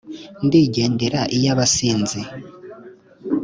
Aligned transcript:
ndigendera 0.45 1.19
ay’abasinzi, 1.35 2.19